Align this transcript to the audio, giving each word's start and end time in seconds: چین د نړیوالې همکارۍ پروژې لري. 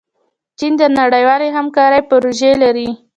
چین 0.57 0.73
د 0.81 0.83
نړیوالې 0.99 1.49
همکارۍ 1.57 2.01
پروژې 2.09 2.51
لري. 2.63 2.87